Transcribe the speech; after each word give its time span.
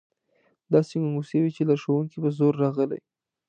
داسې 0.73 0.93
ګنګوسې 1.01 1.37
وې 1.39 1.51
چې 1.55 1.61
لارښوونکي 1.69 2.17
په 2.23 2.29
زور 2.37 2.53
راغلي. 2.63 2.99